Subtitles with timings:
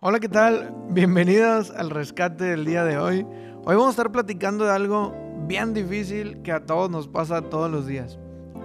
[0.00, 0.72] Hola, ¿qué tal?
[0.90, 3.26] Bienvenidos al rescate del día de hoy.
[3.64, 5.12] Hoy vamos a estar platicando de algo
[5.48, 8.16] bien difícil que a todos nos pasa todos los días.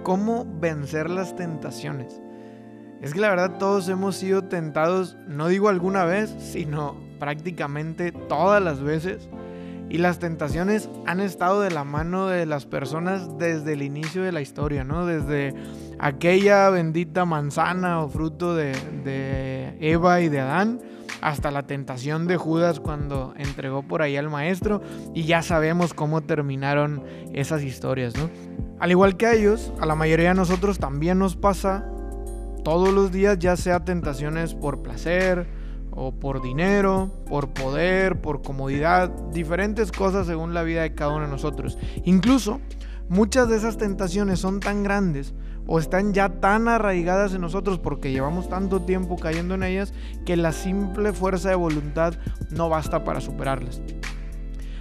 [0.04, 2.22] ¿Cómo vencer las tentaciones?
[3.02, 8.62] Es que la verdad todos hemos sido tentados, no digo alguna vez, sino prácticamente todas
[8.62, 9.28] las veces.
[9.90, 14.30] Y las tentaciones han estado de la mano de las personas desde el inicio de
[14.30, 15.04] la historia, ¿no?
[15.04, 15.52] Desde
[15.98, 18.72] aquella bendita manzana o fruto de,
[19.02, 24.30] de Eva y de Adán hasta la tentación de Judas cuando entregó por ahí al
[24.30, 24.82] maestro
[25.14, 27.02] y ya sabemos cómo terminaron
[27.32, 28.30] esas historias, ¿no?
[28.78, 31.88] Al igual que a ellos, a la mayoría de nosotros también nos pasa
[32.64, 35.46] todos los días, ya sea tentaciones por placer
[35.90, 41.26] o por dinero, por poder, por comodidad, diferentes cosas según la vida de cada uno
[41.26, 41.78] de nosotros.
[42.04, 42.60] Incluso
[43.08, 45.34] muchas de esas tentaciones son tan grandes
[45.66, 49.92] o están ya tan arraigadas en nosotros porque llevamos tanto tiempo cayendo en ellas
[50.24, 52.14] que la simple fuerza de voluntad
[52.50, 53.80] no basta para superarlas.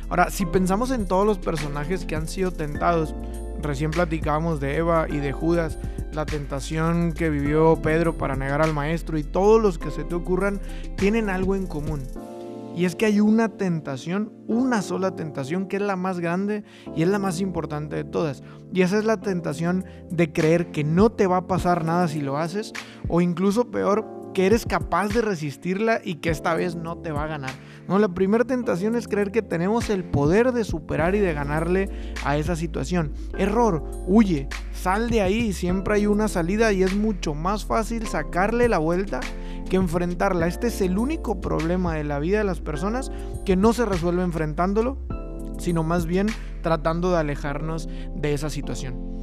[0.09, 3.15] Ahora, si pensamos en todos los personajes que han sido tentados,
[3.62, 5.79] recién platicábamos de Eva y de Judas,
[6.12, 10.13] la tentación que vivió Pedro para negar al maestro y todos los que se te
[10.13, 10.62] ocurran
[10.97, 12.01] tienen algo en común.
[12.76, 16.63] Y es que hay una tentación, una sola tentación que es la más grande
[16.96, 18.43] y es la más importante de todas.
[18.74, 22.21] Y esa es la tentación de creer que no te va a pasar nada si
[22.21, 22.74] lo haces
[23.07, 27.26] o incluso peor, que eres capaz de resistirla y que esta vez no te va
[27.26, 27.52] a ganar.
[27.88, 31.90] No, la primera tentación es creer que tenemos el poder de superar y de ganarle
[32.26, 33.13] a esa situación.
[33.37, 38.68] Error, huye, sal de ahí, siempre hay una salida y es mucho más fácil sacarle
[38.68, 39.20] la vuelta
[39.74, 40.46] que enfrentarla.
[40.46, 43.12] Este es el único problema de la vida de las personas
[43.43, 44.99] que no se resuelve enfrentándolo,
[45.57, 46.27] sino más bien
[46.62, 49.20] tratando de alejarnos de esa situación.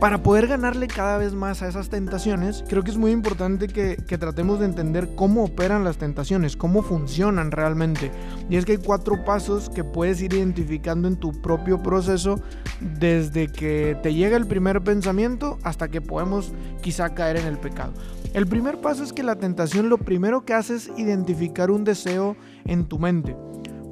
[0.00, 3.96] Para poder ganarle cada vez más a esas tentaciones, creo que es muy importante que,
[4.18, 8.10] tratemos de entender cómo operan las tentaciones, cómo funcionan realmente.
[8.50, 12.38] Y es que hay cuatro pasos que puedes ir identificando en tu propio proceso
[12.82, 16.52] desde que te llega el primer pensamiento hasta que podemos
[16.82, 17.94] quizá caer en el pecado.
[18.34, 22.36] El primer paso es que la tentación lo primero que hace es identificar un deseo
[22.66, 23.34] en tu mente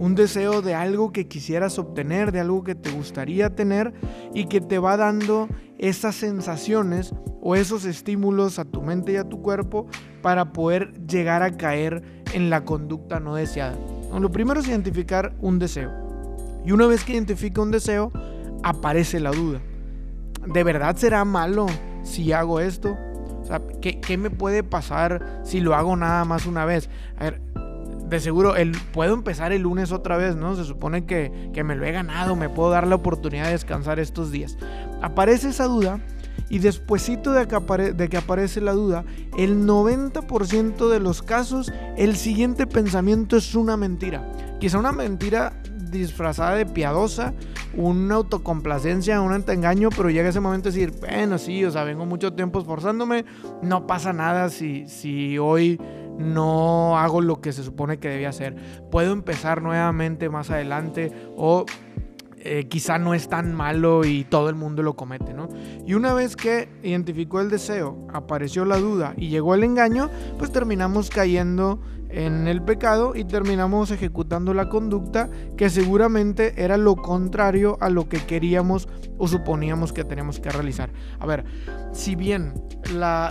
[0.02, 3.92] un deseo de algo que quisieras obtener, de algo que te gustaría tener
[4.34, 5.48] y que te va dando
[5.78, 9.86] esas sensaciones o esos estímulos a tu mente y a tu cuerpo
[10.20, 12.02] para poder llegar a caer
[12.32, 13.78] en la conducta no deseada.
[14.18, 15.92] Lo primero es identificar un deseo.
[16.66, 18.10] Y una vez que identifica un deseo,
[18.64, 19.60] aparece la duda.
[20.52, 21.66] ¿De verdad será malo
[22.02, 22.96] si hago esto?
[23.42, 26.88] O sea, ¿qué, ¿qué, me puede pasar si lo hago nada más una vez?
[27.18, 27.40] A ver,
[28.08, 30.54] de seguro, el, puedo empezar el lunes otra vez, ¿no?
[30.54, 33.98] Se supone que, que me lo he ganado, me puedo dar la oportunidad de descansar
[33.98, 34.56] estos días.
[35.00, 35.98] Aparece esa duda
[36.48, 37.58] y despuesito de que,
[37.94, 39.04] de que aparece la duda,
[39.38, 44.30] el 90% de los casos, el siguiente pensamiento es una mentira.
[44.60, 45.54] Quizá una mentira
[45.90, 47.32] disfrazada de piadosa,
[47.76, 52.06] una autocomplacencia, un engaño, pero llega ese momento de decir, bueno, sí, o sea, vengo
[52.06, 53.24] mucho tiempo esforzándome,
[53.62, 55.80] no pasa nada si, si hoy
[56.18, 58.56] no hago lo que se supone que debía hacer.
[58.90, 61.64] Puedo empezar nuevamente más adelante o
[62.44, 65.48] eh, quizá no es tan malo y todo el mundo lo comete, ¿no?
[65.86, 70.50] Y una vez que identificó el deseo, apareció la duda y llegó el engaño, pues
[70.50, 71.80] terminamos cayendo
[72.12, 78.08] en el pecado y terminamos ejecutando la conducta que seguramente era lo contrario a lo
[78.08, 80.90] que queríamos o suponíamos que teníamos que realizar.
[81.18, 81.44] A ver,
[81.92, 82.52] si bien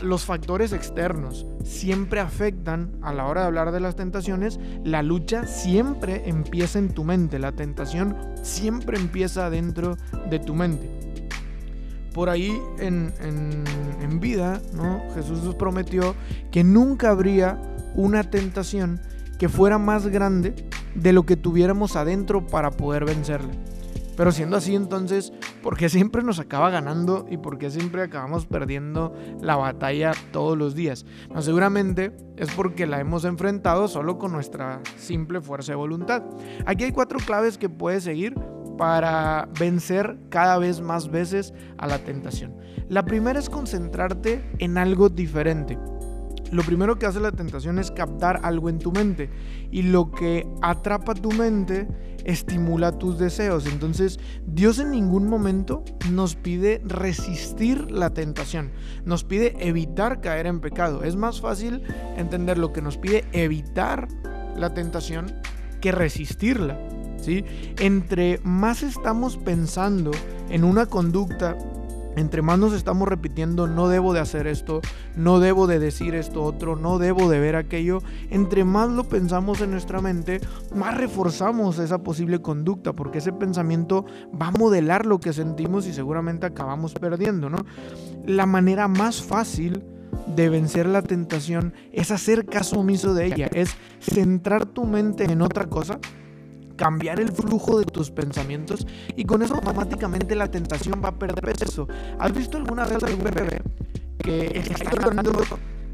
[0.02, 5.46] los factores externos siempre afectan a la hora de hablar de las tentaciones, la lucha
[5.46, 9.98] siempre empieza en tu mente, la tentación siempre empieza dentro
[10.30, 10.90] de tu mente.
[12.14, 15.02] Por ahí en, en vida, ¿no?
[15.16, 16.14] Jesús nos prometió
[16.52, 17.58] que nunca habría
[17.96, 19.00] una tentación
[19.38, 20.54] que fuera más grande
[20.96, 23.52] de lo que tuviéramos adentro para poder vencerla.
[24.18, 28.46] Pero siendo así entonces, ¿por qué siempre nos acaba ganando y por qué siempre acabamos
[28.46, 31.06] perdiendo la batalla todos los días?
[31.34, 36.24] No, seguramente es porque la hemos enfrentado solo con nuestra simple fuerza de voluntad.
[36.66, 38.36] Aquí hay cuatro claves que puedes seguir
[38.78, 42.56] para vencer cada vez más veces a la tentación.
[42.90, 45.78] La primera es concentrarte en algo diferente
[46.52, 49.30] lo primero que hace la tentación es captar algo en tu mente
[49.72, 51.88] y lo que atrapa tu mente
[52.26, 53.66] estimula tus deseos.
[53.66, 58.72] Entonces Dios en ningún momento nos pide resistir la tentación,
[59.06, 61.04] nos pide evitar caer en pecado.
[61.04, 61.84] Es más fácil
[62.18, 64.08] entender lo que nos pide evitar
[64.56, 65.34] la tentación
[65.80, 66.78] que resistirla.
[67.18, 67.46] ¿sí?
[67.80, 70.12] Entre más estamos pensando
[70.50, 71.58] en una conducta
[72.16, 74.82] entre más nos estamos repitiendo, no debo de hacer esto,
[75.16, 78.00] no debo de decir esto otro, no debo de ver aquello,
[78.30, 80.42] entre más lo pensamos en nuestra mente,
[80.76, 84.06] más reforzamos esa posible conducta, porque ese pensamiento
[84.40, 87.60] va a modelar lo que sentimos y seguramente acabamos perdiendo, ¿no?
[88.26, 89.84] La manera más fácil
[90.28, 95.42] de vencer la tentación es hacer caso omiso de ella, es centrar tu mente en
[95.42, 96.00] otra cosa
[96.82, 101.54] cambiar el flujo de tus pensamientos y con eso automáticamente la tentación va a perder
[101.54, 101.88] peso.
[102.18, 103.62] ¿Has visto alguna vez algún bebé
[104.18, 105.32] que está llorando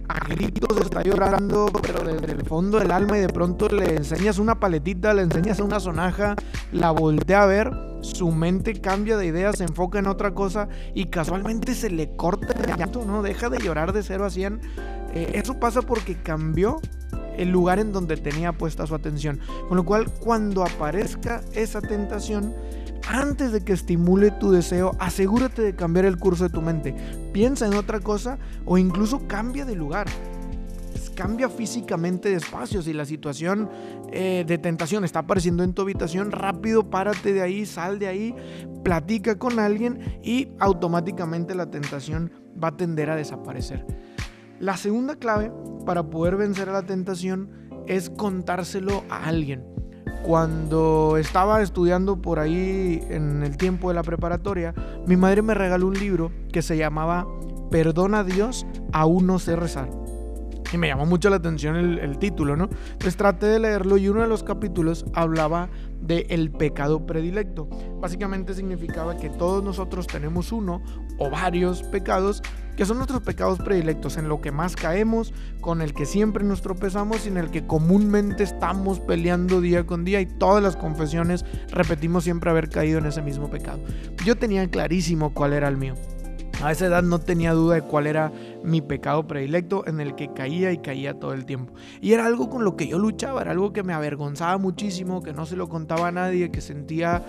[0.07, 4.39] a gritos, está llorando, pero desde el fondo del alma y de pronto le enseñas
[4.39, 6.37] una paletita, le enseñas una sonaja,
[6.71, 7.69] la voltea a ver,
[7.99, 12.53] su mente cambia de idea, se enfoca en otra cosa y casualmente se le corta
[12.53, 13.23] el llanto, ¿no?
[13.23, 14.61] Deja de llorar de 0 a 100.
[15.13, 16.79] Eh, eso pasa porque cambió
[17.37, 19.39] el lugar en donde tenía puesta su atención.
[19.67, 22.53] Con lo cual, cuando aparezca esa tentación,
[23.07, 26.93] antes de que estimule tu deseo, asegúrate de cambiar el curso de tu mente.
[27.31, 30.07] Piensa en otra cosa o incluso cambia de lugar.
[31.15, 32.81] Cambia físicamente de espacio.
[32.81, 33.69] Si la situación
[34.11, 38.35] eh, de tentación está apareciendo en tu habitación, rápido párate de ahí, sal de ahí,
[38.83, 42.31] platica con alguien y automáticamente la tentación
[42.61, 43.85] va a tender a desaparecer.
[44.59, 45.51] La segunda clave
[45.85, 47.49] para poder vencer a la tentación
[47.85, 49.63] es contárselo a alguien.
[50.23, 54.73] Cuando estaba estudiando por ahí en el tiempo de la preparatoria,
[55.05, 57.27] mi madre me regaló un libro que se llamaba
[57.69, 59.89] Perdona a Dios, aún no sé rezar.
[60.71, 62.69] Y me llamó mucho la atención el, título, ¿no?
[62.91, 65.69] Entonces traté de leerlo y uno de los capítulos hablaba
[66.01, 67.69] de el pecado predilecto.
[67.99, 70.81] Básicamente significaba que todos nosotros tenemos uno
[71.17, 72.41] o varios pecados
[72.75, 76.61] que son nuestros pecados predilectos, en lo que más caemos, con el que siempre nos
[76.61, 81.43] tropezamos y en el que comúnmente estamos peleando día con día y todas las confesiones
[81.71, 83.79] repetimos siempre haber caído en ese mismo pecado.
[84.23, 85.95] Yo tenía clarísimo cuál era el mío.
[86.63, 88.31] A esa edad no tenía duda de cuál era
[88.63, 91.73] mi pecado predilecto en el que caía y caía todo el tiempo.
[92.01, 95.33] Y era algo con lo que yo luchaba, era algo que me avergonzaba muchísimo, que
[95.33, 97.23] no se lo contaba a nadie, que sentía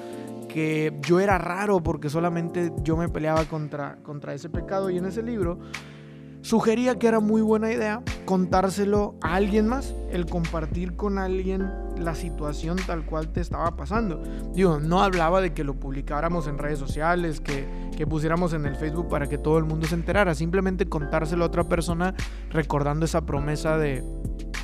[0.49, 4.89] que yo era raro porque solamente yo me peleaba contra, contra ese pecado.
[4.89, 5.59] Y en ese libro
[6.43, 12.15] sugería que era muy buena idea contárselo a alguien más, el compartir con alguien la
[12.15, 14.23] situación tal cual te estaba pasando.
[14.55, 18.77] Digo, no hablaba de que lo publicáramos en redes sociales, que, que pusiéramos en el
[18.77, 22.15] Facebook para que todo el mundo se enterara, simplemente contárselo a otra persona
[22.51, 24.05] recordando esa promesa de,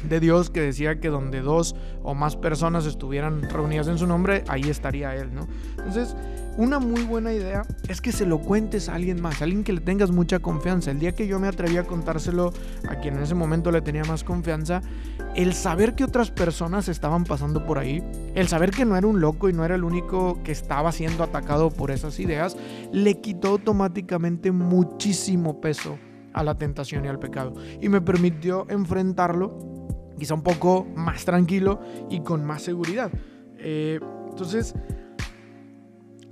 [0.09, 4.45] de Dios que decía que donde dos o más personas estuvieran reunidas en su nombre,
[4.49, 5.47] ahí estaría Él, ¿no?
[5.79, 6.15] Entonces,
[6.57, 9.73] una muy buena idea es que se lo cuentes a alguien más, a alguien que
[9.73, 10.91] le tengas mucha confianza.
[10.91, 12.53] El día que yo me atreví a contárselo
[12.89, 14.81] a quien en ese momento le tenía más confianza,
[15.35, 18.03] el saber que otras personas estaban pasando por ahí,
[18.35, 21.25] el saber que no era un loco y no era el único que estaba siendo
[21.25, 22.57] atacado por esas ideas,
[22.93, 25.99] le quitó automáticamente muchísimo peso
[26.33, 27.55] a la tentación y al pecado.
[27.81, 29.59] Y me permitió enfrentarlo
[30.19, 31.81] quizá un poco más tranquilo
[32.11, 33.11] y con más seguridad.
[33.59, 33.99] Eh,
[34.29, 34.75] entonces,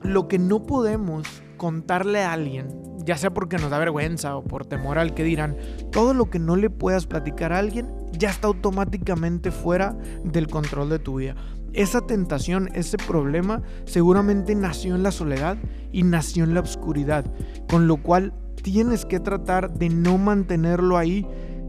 [0.02, 1.26] lo que no podemos
[1.56, 2.68] contarle a alguien,
[3.04, 5.56] ya sea porque nos da vergüenza o por temor al que dirán,
[5.90, 10.88] todo lo que no le puedas platicar a alguien ya está automáticamente fuera del control
[10.90, 11.36] de tu vida.
[11.72, 15.56] Esa tentación, ese problema seguramente nació en la soledad
[15.90, 17.24] y nació en la oscuridad,
[17.68, 21.26] con lo cual tienes que tratar de no mantenerlo ahí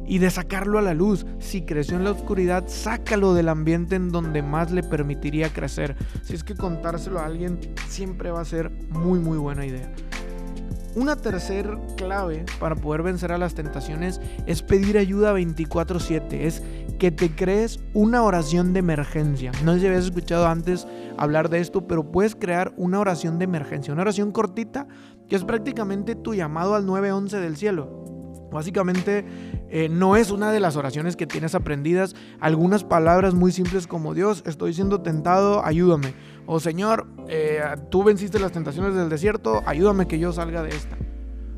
[0.07, 1.25] y de sacarlo a la luz.
[1.39, 5.95] Si creció en la oscuridad, sácalo del ambiente en donde más le permitiría crecer.
[6.23, 9.92] Si es que contárselo a alguien siempre va a ser muy muy buena idea.
[10.95, 16.61] Una tercera clave para poder vencer a las tentaciones es pedir ayuda 24/7, es
[16.99, 19.51] que te crees una oración de emergencia.
[19.63, 20.85] No sé si habías escuchado antes
[21.18, 24.87] hablar de esto, pero puedes crear una oración de emergencia, una oración cortita
[25.28, 28.12] que es prácticamente tu llamado al 911 del cielo.
[28.54, 29.26] Básicamente
[29.69, 32.16] eh, no es una de las oraciones que tienes aprendidas.
[32.40, 36.14] Algunas palabras muy simples como Dios, estoy siendo tentado, ayúdame.
[36.45, 40.98] O Señor, eh, tú venciste las tentaciones del desierto, ayúdame que yo salga de esta.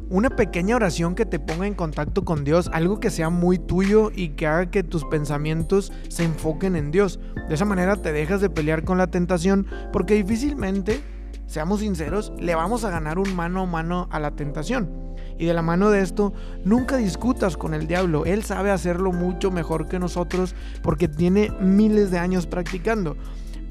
[0.10, 4.12] Una pequeña oración que te ponga en contacto con Dios, algo que sea muy tuyo
[4.14, 7.20] y que haga que tus pensamientos se enfoquen en Dios.
[7.50, 11.02] De esa manera te dejas de pelear con la tentación porque difícilmente,
[11.48, 15.05] seamos sinceros, le vamos a ganar un mano a mano a la tentación.
[15.38, 18.26] Y de la mano de esto, nunca discutas con el diablo.
[18.26, 23.18] Él sabe hacerlo mucho mejor que nosotros porque tiene miles de años practicando.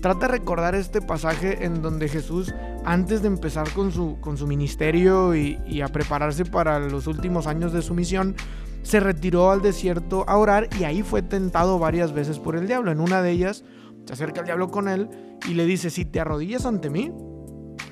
[0.00, 2.54] Trata de recordar este pasaje en donde Jesús,
[2.85, 7.47] antes de empezar con su, con su ministerio y, y a prepararse para los últimos
[7.47, 8.37] años de su misión,
[8.83, 12.92] se retiró al desierto a orar y ahí fue tentado varias veces por el diablo.
[12.92, 13.64] En una de ellas
[14.04, 15.09] se acerca el diablo con él
[15.49, 17.11] y le dice, si te arrodillas ante mí,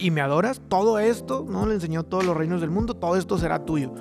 [0.02, 1.64] y me adoras, todo esto, ¿no?
[1.64, 3.94] Le enseñó todos los reinos del mundo, todo esto será tuyo.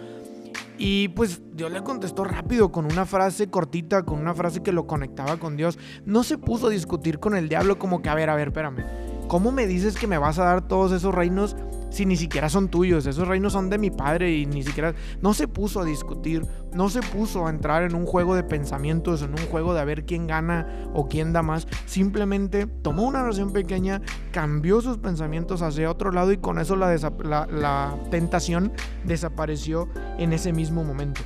[0.79, 4.87] Y pues Dios le contestó rápido con una frase cortita, con una frase que lo
[4.87, 5.77] conectaba con Dios.
[6.05, 8.83] No se puso a discutir con el diablo como que, a ver, a ver, espérame.
[9.27, 11.55] ¿Cómo me dices que me vas a dar todos esos reinos
[11.91, 13.05] si ni siquiera son tuyos?
[13.05, 14.95] Esos reinos son de mi padre y ni siquiera...
[15.21, 16.43] No se puso a discutir,
[16.73, 19.85] no se puso a entrar en un juego de pensamientos, en un juego de a
[19.85, 21.67] ver quién gana o quién da más.
[21.85, 26.97] Simplemente tomó una oración pequeña, cambió sus pensamientos hacia otro lado y con eso la,
[27.23, 28.71] la tentación
[29.03, 31.21] desapareció en ese mismo momento.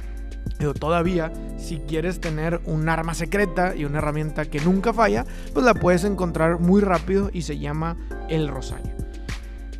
[0.57, 5.65] Pero todavía, si quieres tener un arma secreta y una herramienta que nunca falla, pues
[5.65, 7.97] la puedes encontrar muy rápido y se llama
[8.29, 9.04] el rosario.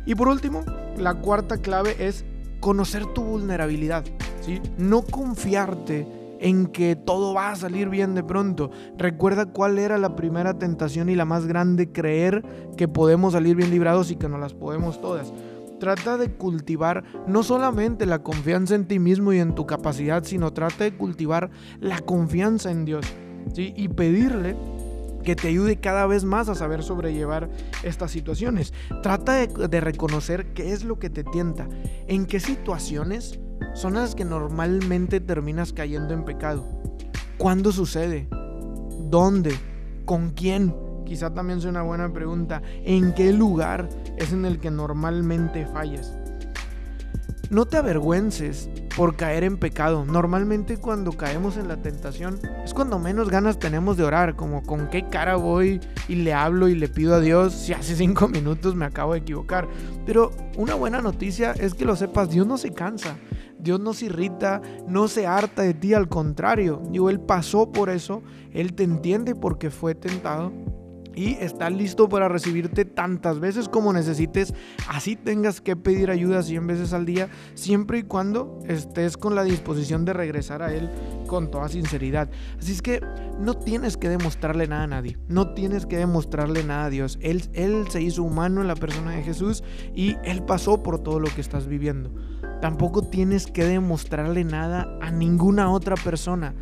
[0.06, 0.64] Y por último,
[0.96, 2.24] la cuarta clave es
[2.60, 4.04] conocer tu vulnerabilidad.
[4.40, 4.62] ¿sí?
[4.78, 6.06] No confiarte
[6.40, 8.70] en que todo va a salir bien de pronto.
[8.96, 12.44] Recuerda cuál era la primera tentación y la más grande, creer
[12.76, 15.32] que podemos salir bien librados y que no las podemos todas.
[15.80, 20.52] Trata de cultivar no solamente la confianza en ti mismo y en tu capacidad, sino
[20.52, 23.06] trata de cultivar la confianza en Dios.
[23.52, 23.74] ¿sí?
[23.76, 24.56] Y pedirle
[25.26, 27.50] que te ayude cada vez más a saber sobrellevar
[27.82, 28.72] estas situaciones.
[29.02, 31.68] Trata de, reconocer qué es lo que te tienta,
[32.06, 33.40] en qué situaciones
[33.74, 36.64] son las que normalmente terminas cayendo en pecado.
[37.38, 38.28] ¿Cuándo sucede?
[39.10, 39.58] ¿Dónde?
[40.04, 40.74] ¿Con quién?
[41.04, 42.62] Quizá también sea una buena pregunta.
[42.84, 46.16] ¿En qué lugar es en el que normalmente fallas?
[47.50, 50.04] No te avergüences por caer en pecado.
[50.06, 54.88] Normalmente cuando caemos en la tentación es cuando menos ganas tenemos de orar, como con
[54.88, 58.74] qué cara voy y le hablo y le pido a Dios si hace cinco minutos
[58.74, 59.68] me acabo de equivocar.
[60.06, 63.16] Pero una buena noticia es que lo sepas, Dios no se cansa.
[63.58, 66.82] Dios no se irrita, no se harta de ti, al contrario.
[66.90, 68.22] Digo, Él pasó por eso,
[68.52, 70.52] Él te entiende porque fue tentado
[71.16, 74.54] y está listo para recibirte tantas veces como necesites,
[74.88, 79.42] así tengas que pedir ayuda 100 veces al día, siempre y cuando estés con la
[79.42, 80.90] disposición de regresar a Él
[81.26, 82.28] con toda sinceridad.
[82.58, 83.00] Así es que
[83.40, 87.18] no tienes que demostrarle nada a nadie, no tienes que demostrarle nada a Dios.
[87.22, 91.18] Él, él se hizo humano en la persona de Jesús y Él pasó por todo
[91.18, 92.10] lo que estás viviendo.
[92.60, 96.54] Tampoco tienes que demostrarle nada a ninguna otra persona,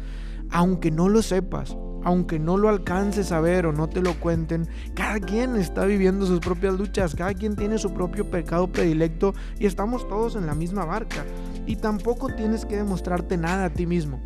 [0.51, 4.69] aunque no lo sepas aunque no lo alcances a ver o no te lo cuenten,
[4.95, 9.67] cada quien está viviendo sus propias luchas, cada quien tiene su propio pecado predilecto y
[9.67, 11.25] estamos todos en la misma barca.
[11.67, 14.21] Y tampoco tienes que demostrarte nada a ti mismo.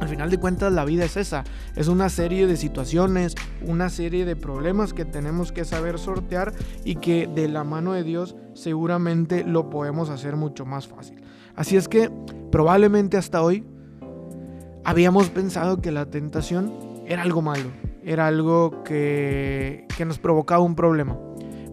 [0.00, 1.44] Al final de cuentas la vida es esa,
[1.76, 6.52] es una serie de situaciones, una serie de problemas que tenemos que saber sortear
[6.84, 11.22] y que de la mano de Dios seguramente lo podemos hacer mucho más fácil.
[11.54, 12.10] Así es que
[12.50, 13.64] probablemente hasta hoy
[14.84, 17.70] habíamos pensado que la tentación era algo malo,
[18.02, 21.18] era algo que, que nos provocaba un problema.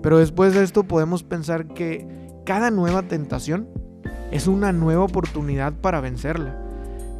[0.02, 2.08] Pero después de esto podemos pensar que
[2.46, 3.70] cada nueva tentación
[4.32, 6.58] es una nueva oportunidad para vencerla.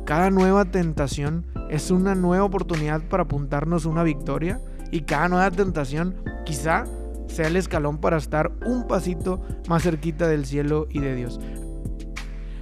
[0.06, 4.60] Cada nueva tentación es una nueva oportunidad para apuntarnos una victoria
[4.92, 6.16] y cada nueva tentación
[6.46, 6.86] quizá
[7.28, 11.40] sea el escalón para estar un pasito más cerquita del cielo y de Dios.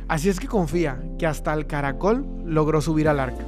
[0.07, 3.45] Así es que confía que hasta el caracol logró subir al arca.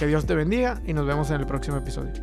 [0.00, 2.14] Que Dios te bendiga y nos vemos en el próximo episodio.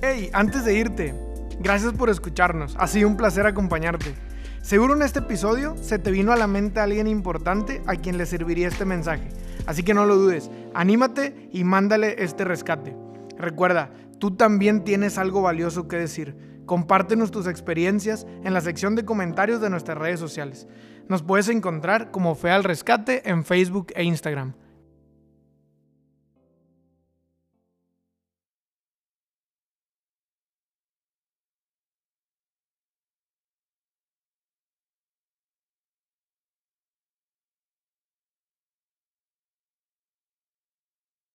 [0.00, 1.12] Hey, antes de irte,
[1.58, 2.76] gracias por escucharnos.
[2.78, 4.14] Ha sido un placer acompañarte.
[4.62, 8.26] Seguro en este episodio se te vino a la mente alguien importante a quien le
[8.26, 9.26] serviría este mensaje.
[9.66, 12.96] Así que no lo dudes, anímate y mándale este rescate.
[13.38, 16.36] Recuerda, tú también tienes algo valioso que decir.
[16.70, 20.68] Compártenos tus experiencias en la sección de comentarios de nuestras redes sociales.
[21.08, 24.54] Nos puedes encontrar como Fe al Rescate en Facebook e Instagram.